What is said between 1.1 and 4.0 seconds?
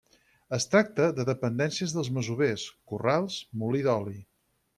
de dependències pels masovers, corrals, molí